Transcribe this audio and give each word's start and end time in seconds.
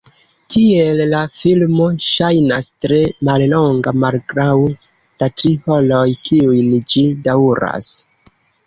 Tiel 0.53 1.01
la 1.11 1.19
filmo 1.35 1.89
ŝajnas 2.05 2.71
tre 2.85 3.03
mallonga 3.31 3.95
malgraŭ 4.07 4.57
la 4.65 5.33
tri 5.43 5.57
horoj 5.69 6.05
kiujn 6.31 6.77
ĝi 6.95 7.09
daŭras. 7.31 7.97